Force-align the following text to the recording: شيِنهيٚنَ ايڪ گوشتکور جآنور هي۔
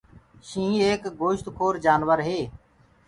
شيِنهيٚنَ 0.47 0.83
ايڪ 0.89 1.03
گوشتکور 1.21 1.73
جآنور 1.85 2.19
هي۔ 2.27 2.39